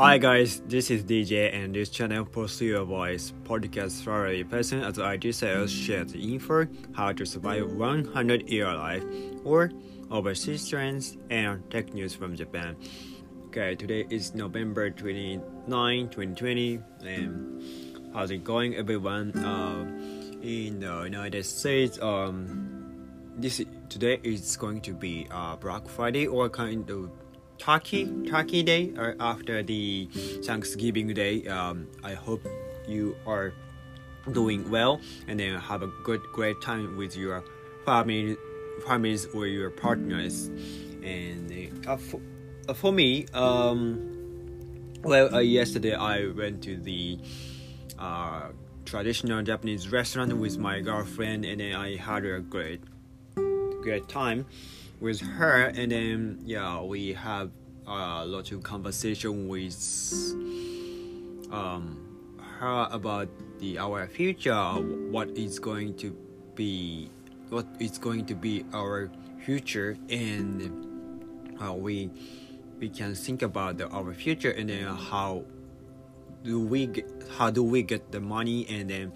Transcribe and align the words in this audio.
Hi 0.00 0.16
guys, 0.16 0.62
this 0.66 0.90
is 0.90 1.04
DJ 1.04 1.54
and 1.54 1.74
this 1.74 1.90
channel 1.90 2.24
Pursue 2.24 2.64
Your 2.64 2.84
Voice 2.86 3.34
podcast 3.44 4.02
for 4.02 4.28
a 4.28 4.42
person 4.44 4.80
as 4.80 4.96
IT 4.96 5.34
sales 5.34 5.70
shares 5.70 6.14
info 6.14 6.66
how 6.94 7.12
to 7.12 7.26
survive 7.26 7.70
100 7.70 8.48
year 8.48 8.72
life 8.72 9.04
or 9.44 9.70
overseas 10.10 10.66
trends 10.66 11.18
and 11.28 11.70
tech 11.70 11.92
news 11.92 12.14
from 12.14 12.34
Japan. 12.34 12.76
Okay, 13.48 13.74
today 13.74 14.06
is 14.08 14.34
November 14.34 14.88
29, 14.88 16.08
2020 16.08 16.80
and 17.04 17.62
how's 18.14 18.30
it 18.30 18.42
going 18.42 18.76
everyone? 18.76 19.36
Uh, 19.36 19.84
in 20.40 20.80
the 20.80 21.02
United 21.02 21.44
States, 21.44 22.00
um, 22.00 23.04
this 23.36 23.60
today 23.90 24.18
is 24.22 24.56
going 24.56 24.80
to 24.80 24.94
be 24.94 25.26
uh, 25.30 25.56
Black 25.56 25.86
Friday 25.86 26.26
or 26.26 26.48
kind 26.48 26.88
of 26.88 27.10
Turkey 27.60 28.08
Turkey 28.26 28.62
Day 28.62 28.92
or 28.96 29.14
after 29.20 29.62
the 29.62 30.08
Thanksgiving 30.42 31.12
Day. 31.14 31.46
Um, 31.46 31.86
I 32.02 32.14
hope 32.14 32.46
you 32.88 33.16
are 33.26 33.52
doing 34.32 34.70
well 34.70 35.00
and 35.28 35.38
then 35.38 35.58
have 35.58 35.82
a 35.82 35.86
good 36.04 36.22
great 36.32 36.60
time 36.60 36.96
with 36.96 37.16
your 37.16 37.44
family 37.84 38.36
families 38.86 39.26
or 39.34 39.46
your 39.46 39.70
partners 39.70 40.50
and 41.02 41.52
uh, 41.86 41.96
for, 41.96 42.20
uh, 42.68 42.74
for 42.74 42.92
me 42.92 43.26
um, 43.34 43.98
well 45.02 45.34
uh, 45.34 45.38
yesterday 45.38 45.94
i 45.94 46.26
went 46.28 46.62
to 46.62 46.76
the 46.76 47.18
uh, 47.98 48.48
traditional 48.84 49.42
japanese 49.42 49.90
restaurant 49.90 50.32
with 50.36 50.58
my 50.58 50.80
girlfriend 50.80 51.44
and 51.44 51.60
then 51.60 51.74
i 51.74 51.96
had 51.96 52.24
a 52.24 52.40
great 52.40 52.80
great 53.82 54.06
time 54.08 54.46
with 55.00 55.20
her 55.20 55.72
and 55.74 55.90
then 55.90 56.38
yeah 56.44 56.80
we 56.80 57.12
have 57.12 57.50
a 57.86 58.24
lot 58.24 58.52
of 58.52 58.62
conversation 58.62 59.48
with 59.48 59.74
um, 61.50 61.98
her 62.38 62.86
about 62.92 63.28
the 63.58 63.78
our 63.78 64.06
future 64.06 64.54
what 65.10 65.28
is 65.30 65.58
going 65.58 65.94
to 65.96 66.14
be 66.54 67.10
what 67.48 67.66
is 67.80 67.98
going 67.98 68.24
to 68.26 68.34
be 68.34 68.64
our 68.74 69.10
future 69.44 69.96
and 70.10 70.70
uh, 71.64 71.72
we 71.72 72.10
we 72.78 72.88
can 72.88 73.14
think 73.14 73.42
about 73.42 73.78
the, 73.78 73.88
our 73.88 74.12
future 74.12 74.50
and 74.50 74.68
then 74.70 74.84
how 74.84 75.44
do 76.44 76.60
we 76.60 76.86
get, 76.86 77.06
how 77.36 77.50
do 77.50 77.62
we 77.62 77.82
get 77.82 78.12
the 78.12 78.20
money 78.20 78.66
and 78.68 78.88
then 78.88 79.12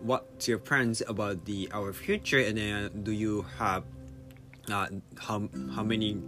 what's 0.00 0.48
your 0.48 0.58
plans 0.58 1.02
about 1.08 1.44
the 1.44 1.68
our 1.72 1.92
future 1.92 2.38
and 2.38 2.56
then 2.56 3.02
do 3.02 3.12
you 3.12 3.44
have 3.58 3.84
uh, 4.68 4.86
how 5.18 5.48
how 5.74 5.82
many 5.82 6.20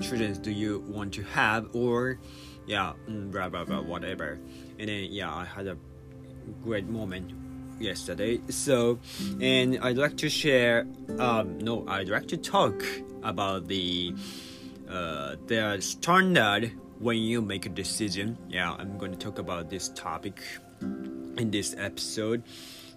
children 0.00 0.32
do 0.42 0.50
you 0.50 0.84
want 0.88 1.12
to 1.14 1.22
have 1.22 1.74
or 1.74 2.18
yeah 2.66 2.92
mm, 3.08 3.30
blah 3.30 3.48
blah 3.48 3.64
blah 3.64 3.80
whatever. 3.80 4.38
And 4.78 4.88
then 4.88 5.08
yeah 5.10 5.32
i 5.32 5.44
had 5.44 5.66
a 5.66 5.76
great 6.62 6.86
moment 6.86 7.32
yesterday. 7.78 8.40
So 8.48 8.98
and 9.40 9.78
i'd 9.82 9.96
like 9.96 10.16
to 10.18 10.28
share 10.28 10.86
um 11.18 11.58
no 11.58 11.84
i'd 11.88 12.08
like 12.08 12.28
to 12.28 12.36
talk 12.36 12.82
about 13.22 13.68
the 13.68 14.14
uh 14.88 15.36
the 15.46 15.78
standard 15.80 16.72
when 16.98 17.18
you 17.18 17.42
make 17.42 17.66
a 17.66 17.70
decision. 17.70 18.38
Yeah 18.48 18.74
i'm 18.78 18.98
going 18.98 19.12
to 19.12 19.18
talk 19.18 19.38
about 19.38 19.70
this 19.70 19.88
topic 19.90 20.40
in 20.80 21.50
this 21.50 21.74
episode. 21.78 22.42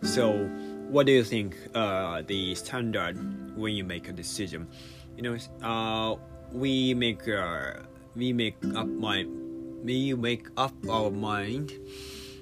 So 0.03 0.49
what 0.89 1.05
do 1.05 1.11
you 1.11 1.23
think 1.23 1.57
uh 1.73 2.21
the 2.27 2.55
standard 2.55 3.17
when 3.57 3.73
you 3.73 3.83
make 3.83 4.07
a 4.09 4.13
decision? 4.13 4.67
You 5.17 5.23
know 5.23 5.37
uh 5.61 6.15
we 6.51 6.93
make 6.93 7.27
uh, 7.27 7.73
we 8.15 8.31
make 8.31 8.55
up 8.75 8.87
my 8.87 9.25
we 9.83 10.13
make 10.13 10.47
up 10.57 10.73
our 10.89 11.11
mind 11.11 11.73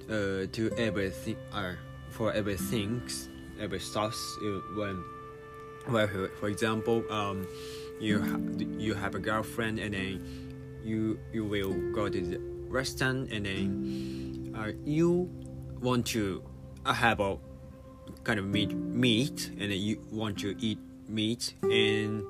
uh, 0.10 0.46
to 0.52 0.72
everything 0.78 1.38
uh, 1.52 1.74
for 2.12 2.32
everything 2.34 3.02
every 3.60 3.80
stuff 3.80 4.16
uh, 4.42 4.60
when 4.78 5.04
well 5.90 6.08
for 6.40 6.48
example 6.48 7.04
um 7.12 7.48
you 8.00 8.22
ha- 8.22 8.40
you 8.78 8.94
have 8.94 9.16
a 9.16 9.20
girlfriend 9.20 9.80
and 9.80 9.94
then 9.94 10.22
you 10.84 11.20
you 11.34 11.44
will 11.44 11.74
go 11.92 12.08
to 12.08 12.22
the 12.22 12.40
restaurant 12.70 13.32
and 13.32 13.46
then 13.46 14.54
uh, 14.58 14.72
you 14.86 15.30
want 15.82 16.06
to 16.06 16.44
have 16.86 17.20
a 17.20 17.38
kind 18.24 18.40
of 18.40 18.46
meat 18.46 18.74
meat 18.74 19.52
and 19.60 19.72
you 19.72 20.00
want 20.12 20.40
to 20.40 20.56
eat 20.60 20.80
meat 21.08 21.54
and 21.64 22.24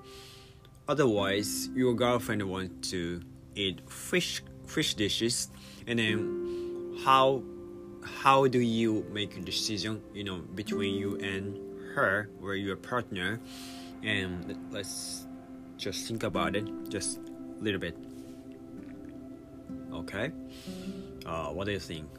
otherwise 0.88 1.70
your 1.76 1.94
girlfriend 1.94 2.44
wants 2.44 2.90
to 2.90 3.22
eat 3.56 3.80
fish 3.90 4.44
fish 4.66 4.94
dishes 4.96 5.50
and 5.88 6.00
then 6.00 6.98
how 7.04 7.44
how 8.04 8.48
do 8.48 8.60
you 8.60 9.06
make 9.12 9.38
a 9.38 9.42
decision 9.42 10.02
you 10.14 10.24
know 10.24 10.38
between 10.56 10.96
you 10.96 11.18
and 11.18 11.58
her 11.94 12.30
or 12.42 12.56
your 12.56 12.76
partner? 12.76 13.40
And 14.04 14.58
let's 14.72 15.26
just 15.78 16.08
think 16.08 16.24
about 16.24 16.56
it 16.56 16.68
just 16.90 17.20
a 17.60 17.64
little 17.64 17.80
bit. 17.80 17.96
Okay? 19.94 20.32
Uh, 21.26 21.50
what 21.50 21.66
do 21.66 21.72
you 21.72 21.80
think? 21.80 22.10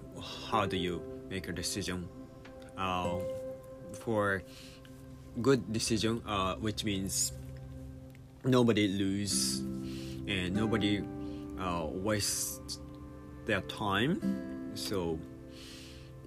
How 0.51 0.65
do 0.65 0.77
you 0.77 1.03
make 1.29 1.49
a 1.49 1.53
decision? 1.53 2.09
Uh, 2.79 3.19
for 3.95 4.43
good 5.43 5.73
decision 5.73 6.23
uh, 6.27 6.55
which 6.57 6.85
means 6.85 7.33
nobody 8.45 8.89
lose 8.89 9.59
and 10.27 10.55
nobody 10.55 11.03
uh, 11.59 11.87
waste 11.87 12.81
their 13.47 13.61
time. 13.63 14.21
So 14.75 15.19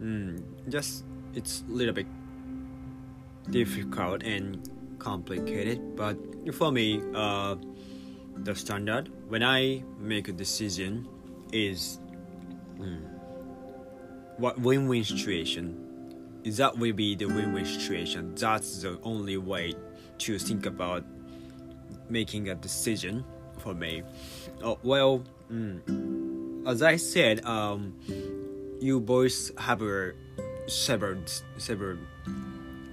mm, 0.02 0.42
just 0.70 1.06
it's 1.34 1.64
a 1.70 1.72
little 1.72 1.94
bit 1.94 2.08
difficult 3.50 4.24
and 4.24 4.70
complicated 5.00 5.96
but 5.96 6.18
for 6.54 6.72
me 6.72 7.02
uh, 7.14 7.56
the 8.44 8.56
standard 8.56 9.10
when 9.30 9.44
i 9.44 9.82
make 10.00 10.28
a 10.28 10.32
decision 10.32 11.08
is 11.54 12.00
mm, 12.78 13.00
what 14.38 14.60
win-win 14.60 15.04
situation 15.04 15.87
that 16.52 16.78
will 16.78 16.94
be 16.94 17.16
the 17.16 17.26
win-win 17.26 17.66
situation 17.66 18.34
that's 18.36 18.82
the 18.82 18.98
only 19.04 19.38
way 19.38 19.74
to 20.18 20.40
think 20.40 20.66
about 20.66 21.04
making 22.10 22.50
a 22.50 22.56
decision 22.56 23.24
for 23.60 23.74
me. 23.74 24.04
Oh, 24.64 24.80
well, 24.84 25.24
mm, 25.52 26.68
as 26.68 26.82
I 26.82 26.96
said, 26.96 27.44
um, 27.46 27.94
you 28.80 29.00
both 29.00 29.58
have 29.60 29.82
a 29.82 30.14
several 30.68 31.22
several 31.58 31.98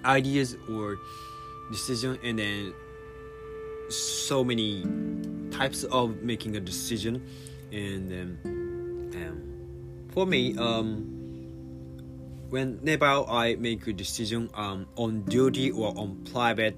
ideas 0.05 0.57
or 0.71 0.99
decision, 1.71 2.19
and 2.23 2.39
then 2.39 2.75
so 3.89 4.45
many 4.45 4.85
types 5.51 5.85
of 5.85 6.23
making 6.23 6.57
a 6.57 6.61
decision, 6.61 7.23
and 7.73 8.13
um, 8.13 9.11
um, 9.15 10.09
for 10.13 10.27
me, 10.27 10.57
um, 10.59 11.14
whenever 12.55 13.25
I 13.29 13.57
make 13.57 13.85
a 13.89 13.93
decision 13.93 14.49
um, 14.55 14.87
on 14.95 15.23
duty 15.23 15.73
or 15.73 15.93
on 15.99 16.23
private 16.33 16.77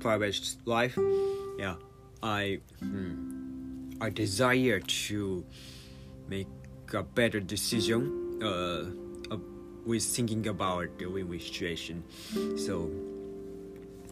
private 0.00 0.36
life 0.66 0.98
yeah 1.56 1.76
i 2.22 2.58
hmm, 2.80 3.92
i 4.00 4.10
desire 4.10 4.80
to 4.80 5.46
make 6.28 6.48
a 6.92 7.02
better 7.02 7.40
decision 7.40 8.02
uh, 8.42 8.90
uh, 9.32 9.38
with 9.86 10.02
thinking 10.02 10.46
about 10.46 10.98
the 10.98 11.06
win-win 11.06 11.40
situation. 11.40 12.02
So 12.56 12.90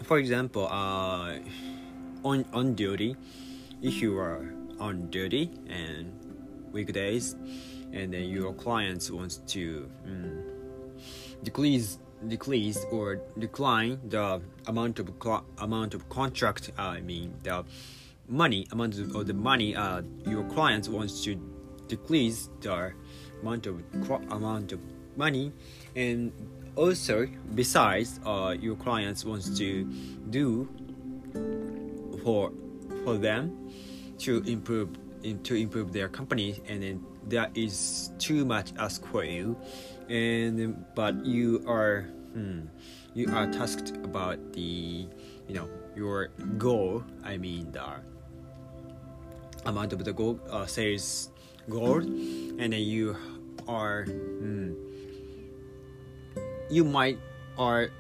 for 0.05 0.19
example 0.19 0.69
uh, 0.71 1.39
on 2.25 2.45
on 2.53 2.75
duty 2.75 3.17
if 3.83 4.01
you 4.01 4.17
are 4.19 4.55
on 4.79 5.11
duty 5.11 5.51
and 5.67 6.15
weekdays 6.73 7.35
and 7.93 8.15
then 8.15 8.25
your 8.25 8.55
clients 8.55 9.11
wants 9.11 9.37
to 9.55 9.91
mm, 10.07 10.52
decrease 11.43 11.99
decrease 12.29 12.85
or 12.93 13.21
decline 13.39 13.99
the 14.09 14.41
amount 14.67 14.99
of 15.01 15.09
amount 15.59 15.93
of 15.95 16.09
contract 16.09 16.71
uh, 16.79 16.83
i 16.83 17.01
mean 17.01 17.35
the 17.43 17.65
money 18.29 18.67
amount 18.71 18.97
of 18.99 19.27
the 19.27 19.35
money 19.35 19.75
uh, 19.75 20.03
your 20.27 20.45
clients 20.45 20.89
wants 20.89 21.25
to 21.25 21.35
decrease 21.89 22.49
the 22.61 22.93
amount 23.43 23.67
of 23.67 23.83
amount 24.31 24.73
of 24.73 24.81
money. 25.17 25.53
And 25.95 26.33
also 26.77 27.29
besides 27.55 28.19
uh, 28.25 28.57
your 28.59 28.77
clients 28.77 29.25
wants 29.25 29.59
to 29.59 29.85
do 30.31 30.69
for 32.23 32.53
for 33.05 33.19
them 33.19 33.71
to 34.19 34.43
improve 34.47 34.89
to 35.23 35.55
improve 35.55 35.93
their 35.93 36.09
company 36.09 36.61
and 36.69 36.83
then 36.83 37.05
there 37.27 37.49
is 37.55 38.11
too 38.19 38.45
much 38.45 38.73
ask 38.79 39.05
for 39.07 39.25
you. 39.25 39.57
And 40.09 40.85
but 40.95 41.25
you 41.25 41.63
are 41.67 42.03
hmm, 42.35 42.67
you 43.15 43.29
are 43.33 43.47
tasked 43.51 43.97
about 44.05 44.39
the 44.53 45.07
you 45.49 45.55
know 45.55 45.69
your 45.95 46.29
goal 46.57 47.05
i 47.23 47.37
mean 47.37 47.71
the 47.73 47.85
amount 49.67 49.93
of 49.93 50.05
the 50.05 50.13
goal 50.13 50.41
uh, 50.51 50.67
sales 50.67 51.31
goal. 51.69 52.01
And 52.01 52.73
then 52.73 52.83
you 52.83 53.17
are 53.69 54.05
mm, 54.07 54.75
you 56.71 56.85
might 56.85 57.19
are 57.59 57.91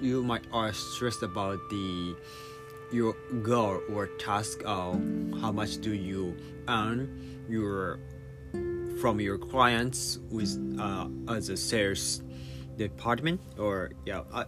you 0.00 0.22
might 0.22 0.44
are 0.52 0.72
stressed 0.72 1.22
about 1.22 1.58
the 1.70 2.16
your 2.92 3.14
goal 3.42 3.80
or 3.92 4.06
task 4.18 4.62
uh, 4.64 4.92
how 5.40 5.52
much 5.52 5.78
do 5.78 5.94
you 5.94 6.36
earn 6.68 7.44
your 7.48 7.98
from 9.00 9.20
your 9.20 9.38
clients 9.38 10.18
with 10.30 10.58
uh, 10.78 11.08
as 11.28 11.48
a 11.48 11.56
sales 11.56 12.22
department 12.76 13.40
or 13.58 13.92
yeah 14.04 14.22
I, 14.32 14.44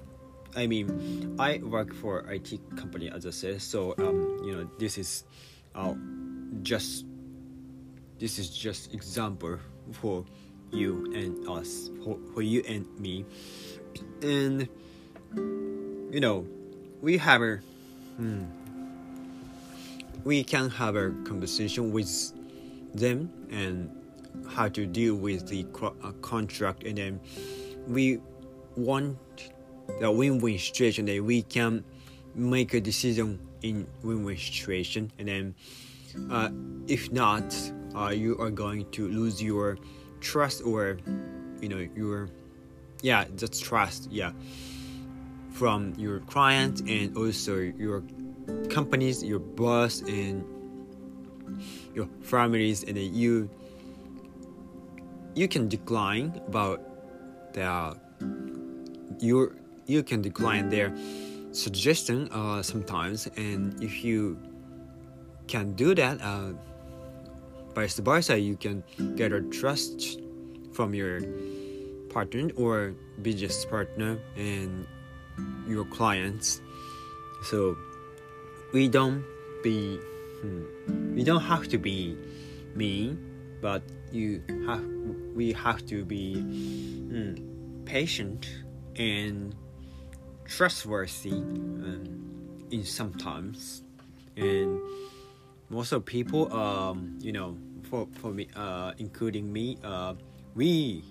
I 0.55 0.67
mean 0.67 1.37
I 1.39 1.59
work 1.59 1.95
for 1.95 2.21
IT 2.31 2.59
company 2.77 3.11
as 3.11 3.27
I 3.27 3.31
said 3.31 3.63
so 3.63 3.95
um, 3.99 4.43
you 4.45 4.53
know 4.57 4.69
this 4.79 4.99
is 4.99 5.25
uh, 5.75 5.95
just 6.63 7.07
this 8.19 8.39
is 8.39 8.51
just 8.51 8.95
example 8.95 9.59
for 9.93 10.25
you 10.71 11.13
and 11.15 11.49
us 11.49 11.91
for, 12.05 12.19
for 12.33 12.43
you 12.43 12.63
and 12.67 12.87
me. 12.99 13.25
And 14.23 14.69
you 16.13 16.21
know 16.21 16.47
we 17.01 17.19
have 17.19 17.43
a 17.43 17.61
hmm, 18.23 18.45
we 20.25 20.45
can 20.45 20.71
have 20.71 20.95
a 20.95 21.11
conversation 21.25 21.93
with 21.93 22.33
them 22.95 23.31
and 23.51 23.91
how 24.49 24.69
to 24.69 24.87
deal 24.87 25.17
with 25.17 25.49
the 25.49 25.67
uh, 25.83 26.13
contract 26.23 26.85
and 26.85 26.99
then 26.99 27.21
we 27.89 28.21
want 28.77 29.19
the 30.01 30.11
win-win 30.11 30.59
situation 30.59 31.05
that 31.07 31.23
we 31.23 31.43
can 31.43 31.85
make 32.35 32.75
a 32.75 32.81
decision 32.81 33.39
in 33.63 33.87
win-win 34.03 34.37
situation 34.37 35.11
and 35.19 35.29
then 35.29 35.55
uh, 36.31 36.49
if 36.87 37.11
not 37.11 37.45
uh, 37.97 38.09
you 38.09 38.39
are 38.39 38.51
going 38.51 38.89
to 38.93 39.09
lose 39.09 39.43
your 39.43 39.77
trust 40.21 40.63
or 40.65 40.99
you 41.61 41.69
know 41.69 41.89
your 41.97 42.29
yeah 43.03 43.25
that's 43.35 43.59
trust 43.59 44.09
yeah 44.13 44.31
from 45.53 45.95
your 45.97 46.21
client 46.21 46.81
and 46.89 47.17
also 47.17 47.57
your 47.57 48.03
companies 48.71 49.23
your 49.23 49.39
boss 49.39 50.01
and 50.03 50.45
your 51.95 52.09
families 52.23 52.83
and 52.83 52.99
you 52.99 53.49
you 55.35 55.49
can 55.49 55.69
decline 55.69 56.41
about 56.49 56.81
their 57.55 57.95
you 59.21 59.55
you 59.87 60.03
can 60.03 60.23
decline 60.23 60.69
their 60.69 60.93
suggestion 61.53 62.29
uh, 62.33 62.63
sometimes. 62.63 63.29
And 63.37 63.83
if 63.83 64.05
you 64.05 64.39
can 65.49 65.75
do 65.75 65.95
that 65.95 66.21
uh, 66.21 66.53
vice 67.75 67.99
versa 67.99 68.39
you 68.39 68.57
can 68.57 68.83
get 69.17 69.33
a 69.33 69.41
trust 69.43 70.21
from 70.73 70.95
your 70.95 71.21
partner 72.11 72.51
or 72.57 72.95
business 73.23 73.65
partner 73.65 74.19
and 74.37 74.87
your 75.67 75.85
clients. 75.87 76.61
So 77.43 77.77
we 78.73 78.89
don't 78.89 79.25
be 79.63 79.99
hmm, 80.41 81.15
we 81.15 81.25
don't 81.25 81.43
have 81.43 81.69
to 81.69 81.79
be 81.79 82.17
mean 82.75 83.19
but 83.61 83.83
you 84.11 84.43
have 84.67 84.85
we 85.35 85.53
have 85.53 85.87
to 85.87 86.05
be 86.05 86.41
hmm, 86.41 87.35
patient 87.85 88.49
and 88.97 89.55
trustworthy 90.45 91.31
um, 91.33 92.67
in 92.71 92.85
sometimes. 92.85 93.83
And 94.37 94.81
most 95.71 95.93
of 95.93 96.05
people 96.05 96.53
um 96.53 97.17
you 97.21 97.33
know 97.33 97.57
for 97.85 98.07
for 98.21 98.31
me 98.33 98.49
uh 98.57 98.93
including 98.99 99.51
me 99.53 99.79
uh 99.85 100.15
we 100.55 101.03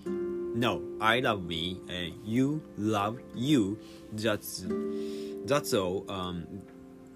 no 0.54 0.82
i 1.00 1.20
love 1.20 1.44
me 1.44 1.80
and 1.88 2.14
you 2.24 2.62
love 2.76 3.18
you. 3.34 3.78
That's 4.12 4.64
that's 5.44 5.74
all 5.74 6.04
um 6.10 6.46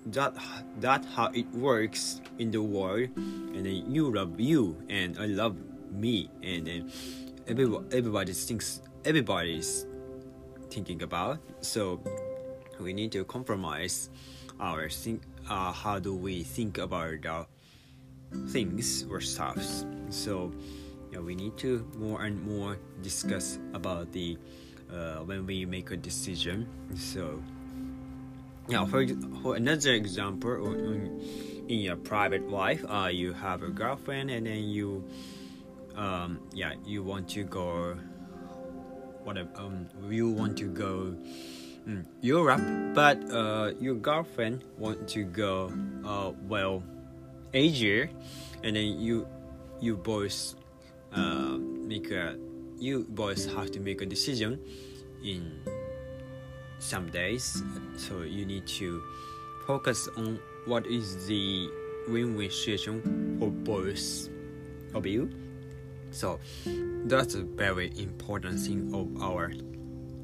that 0.07 0.35
that 0.81 1.05
how 1.05 1.31
it 1.35 1.47
works 1.53 2.21
in 2.39 2.51
the 2.51 2.63
world. 2.63 3.09
And 3.17 3.67
then 3.67 3.91
you 3.91 4.13
love 4.15 4.41
you 4.41 4.77
and 4.89 5.19
i 5.19 5.27
love 5.27 5.57
me. 5.91 6.31
And 6.43 6.67
then 6.67 6.93
everybody 7.47 7.85
everybody 7.97 8.33
thinks 8.33 8.81
everybody's 9.05 9.87
thinking 10.71 11.03
about. 11.03 11.39
So 11.61 12.01
we 12.81 12.93
need 12.93 13.13
to 13.13 13.25
compromise 13.25 14.11
our 14.61 14.89
think 14.89 15.23
uh, 15.49 15.73
how 15.73 15.99
do 15.99 16.15
we 16.15 16.43
think 16.43 16.79
about 16.79 17.23
the 17.23 17.47
things 18.49 19.07
or 19.11 19.21
stuffs. 19.21 19.87
So 20.11 20.53
yeah, 21.17 21.23
we 21.23 21.35
need 21.35 21.57
to 21.59 21.87
more 21.97 22.23
and 22.23 22.43
more 22.45 22.77
discuss 23.03 23.59
about 23.73 24.13
the 24.13 24.37
uh, 24.93 25.25
when 25.25 25.47
we 25.47 25.65
make 25.65 25.91
a 25.91 25.97
decision. 25.97 26.69
So 26.95 27.43
yeah 28.69 28.85
for, 28.85 29.07
for 29.43 29.55
another 29.55 29.93
example 29.93 30.75
in, 30.75 31.21
in 31.69 31.79
your 31.79 31.97
private 31.97 32.51
life 32.51 32.85
uh, 32.89 33.07
you 33.07 33.33
have 33.33 33.63
a 33.63 33.69
girlfriend 33.69 34.29
and 34.29 34.47
then 34.47 34.65
you 34.65 35.05
um, 35.95 36.41
yeah 36.53 36.73
you 36.85 37.03
want 37.05 37.29
to 37.29 37.45
go 37.45 37.97
whatever 39.23 39.49
um, 39.57 39.87
you 40.11 40.29
want 40.31 40.59
to 40.59 40.65
go 40.65 41.15
mm, 41.87 42.05
Europe, 42.21 42.61
but 42.95 43.19
uh, 43.31 43.73
your 43.81 43.95
girlfriend 43.95 44.65
want 44.79 45.09
to 45.09 45.25
go 45.25 45.73
uh, 46.05 46.33
well 46.49 46.83
Asia, 47.55 48.09
and 48.63 48.77
then 48.77 48.99
you 48.99 49.27
you 49.81 49.97
both 49.97 50.55
uh, 51.17 51.59
make 51.59 52.11
a 52.11 52.37
you 52.79 53.07
boys 53.09 53.47
have 53.47 53.71
to 53.73 53.81
make 53.81 54.03
a 54.03 54.07
decision 54.07 54.61
in 55.25 55.53
some 56.79 57.09
days. 57.11 57.63
So 57.97 58.23
you 58.23 58.45
need 58.45 58.67
to 58.79 59.03
focus 59.67 60.09
on 60.17 60.39
what 60.67 60.87
is 60.87 61.27
the 61.27 61.69
win-win 62.09 62.51
situation 62.51 63.37
for 63.39 63.51
both 63.51 64.29
of 64.95 65.07
you. 65.07 65.31
So 66.11 66.39
that's 67.07 67.35
a 67.35 67.43
very 67.43 67.93
important 67.99 68.61
thing 68.61 68.95
of 68.95 69.23
our 69.23 69.53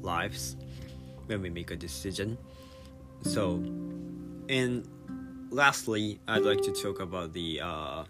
lives 0.01 0.55
when 1.25 1.41
we 1.41 1.49
make 1.49 1.71
a 1.71 1.75
decision. 1.75 2.37
So, 3.23 3.55
and 4.49 4.87
lastly, 5.49 6.19
I'd 6.27 6.43
like 6.43 6.61
to 6.63 6.71
talk 6.71 6.99
about 6.99 7.33
the 7.33 7.61
uh, 7.61 8.03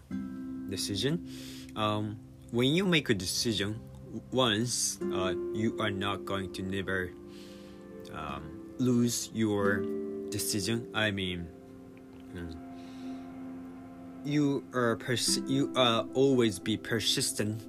decision. 0.68 1.28
Um, 1.76 2.18
when 2.54 2.72
you 2.72 2.86
make 2.86 3.10
a 3.10 3.14
decision 3.14 3.80
once, 4.30 5.00
uh, 5.12 5.34
you 5.52 5.76
are 5.80 5.90
not 5.90 6.24
going 6.24 6.52
to 6.52 6.62
never 6.62 7.10
um, 8.14 8.70
lose 8.78 9.28
your 9.34 9.82
decision. 10.30 10.86
I 10.94 11.10
mean, 11.10 11.48
hmm, 12.30 12.54
you 14.24 14.62
are 14.72 14.94
pers- 14.94 15.42
you 15.48 15.72
uh, 15.74 16.04
always 16.14 16.60
be 16.60 16.76
persistent 16.76 17.60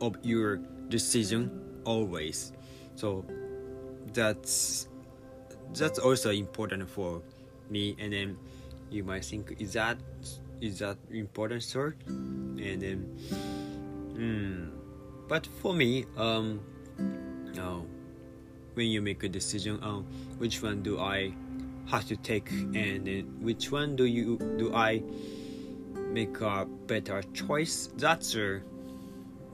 of 0.00 0.16
your 0.22 0.56
decision 0.88 1.54
always. 1.84 2.52
So 2.96 3.24
that's 4.12 4.88
that's 5.74 6.00
also 6.00 6.30
important 6.30 6.90
for 6.90 7.22
me 7.70 7.94
and 8.00 8.12
then 8.12 8.36
you 8.90 9.04
might 9.04 9.22
think 9.22 9.54
is 9.60 9.74
that 9.74 9.98
is 10.62 10.78
that 10.78 10.96
important 11.10 11.62
sir 11.62 11.94
and 12.08 12.80
then 12.80 13.67
hmm 14.18 14.68
but 15.28 15.46
for 15.60 15.72
me 15.72 16.04
um 16.16 16.60
when 18.74 18.86
you 18.86 19.02
make 19.02 19.24
a 19.24 19.28
decision 19.28 19.80
on 19.82 20.04
which 20.38 20.62
one 20.62 20.82
do 20.82 21.00
i 21.00 21.32
have 21.86 22.06
to 22.06 22.16
take 22.16 22.50
and 22.50 23.08
which 23.42 23.72
one 23.72 23.96
do 23.96 24.04
you 24.04 24.38
do 24.56 24.72
i 24.74 25.02
make 26.12 26.40
a 26.40 26.64
better 26.86 27.22
choice 27.32 27.90
that's 27.96 28.36
a 28.36 28.60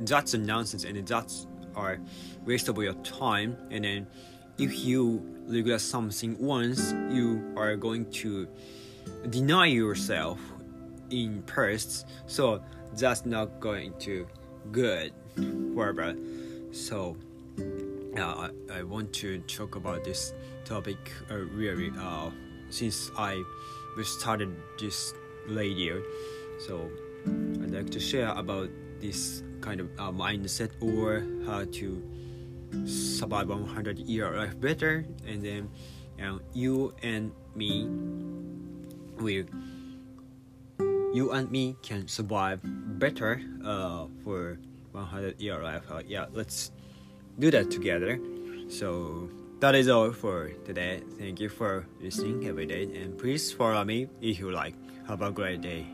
that's 0.00 0.34
a 0.34 0.38
nonsense 0.38 0.84
and 0.84 1.06
that's 1.06 1.46
a 1.76 1.96
waste 2.44 2.68
of 2.68 2.76
your 2.76 2.92
time 2.94 3.56
and 3.70 3.84
then 3.84 4.06
if 4.58 4.84
you 4.84 5.22
regret 5.46 5.80
something 5.80 6.38
once, 6.38 6.92
you 7.10 7.52
are 7.56 7.76
going 7.76 8.10
to 8.10 8.48
deny 9.30 9.66
yourself 9.66 10.38
in 11.10 11.42
first. 11.42 12.06
So 12.26 12.62
that's 12.96 13.26
not 13.26 13.60
going 13.60 13.94
to 14.00 14.26
good 14.72 15.12
forever. 15.74 16.14
So 16.72 17.16
uh, 18.16 18.20
I, 18.20 18.50
I 18.72 18.82
want 18.82 19.12
to 19.14 19.38
talk 19.40 19.76
about 19.76 20.04
this 20.04 20.32
topic 20.64 20.98
uh, 21.30 21.36
really 21.36 21.92
uh, 21.98 22.30
since 22.70 23.10
I 23.16 23.42
started 24.02 24.54
this 24.78 25.14
radio. 25.48 26.02
So 26.66 26.90
I'd 27.62 27.70
like 27.70 27.90
to 27.90 28.00
share 28.00 28.28
about 28.28 28.70
this 29.00 29.42
kind 29.60 29.80
of 29.80 29.88
uh, 29.98 30.10
mindset 30.12 30.70
or 30.80 31.24
how 31.46 31.64
to 31.64 32.02
survive 32.86 33.48
100 33.48 33.98
year 34.00 34.36
life 34.36 34.60
better 34.60 35.04
and 35.26 35.42
then 35.44 35.70
you, 36.18 36.24
know, 36.24 36.40
you 36.52 36.94
and 37.02 37.32
me 37.54 37.86
we 39.18 39.44
you 41.14 41.30
and 41.30 41.48
me 41.50 41.76
can 41.80 42.08
survive 42.08 42.58
better 42.98 43.40
uh, 43.64 44.06
for 44.24 44.58
100 44.90 45.40
year 45.40 45.62
life. 45.62 45.82
Uh, 45.88 46.02
yeah, 46.06 46.26
let's 46.32 46.72
do 47.38 47.52
that 47.52 47.70
together. 47.70 48.18
So 48.68 49.30
that 49.60 49.76
is 49.76 49.88
all 49.88 50.10
for 50.10 50.50
today. 50.66 51.02
Thank 51.16 51.38
you 51.38 51.48
for 51.48 51.86
listening 52.00 52.48
every 52.48 52.66
day, 52.66 52.82
and 52.98 53.16
please 53.16 53.52
follow 53.52 53.84
me 53.84 54.08
if 54.20 54.40
you 54.40 54.50
like. 54.50 54.74
Have 55.06 55.22
a 55.22 55.30
great 55.30 55.60
day. 55.60 55.86